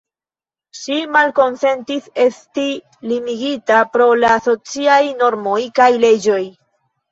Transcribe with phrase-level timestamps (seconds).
[0.77, 2.65] Ŝi malkonsentis esti
[3.13, 6.43] limigita pro la sociaj normoj kaj leĝoj.